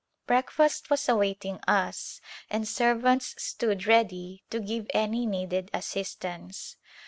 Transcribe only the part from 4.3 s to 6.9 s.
to give any needed assistance.